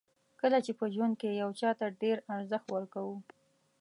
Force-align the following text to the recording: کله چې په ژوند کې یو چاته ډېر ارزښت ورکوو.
کله 0.41 0.57
چې 0.65 0.71
په 0.79 0.85
ژوند 0.93 1.13
کې 1.21 1.29
یو 1.41 1.49
چاته 1.59 1.85
ډېر 2.01 2.17
ارزښت 2.35 2.67
ورکوو. 2.71 3.17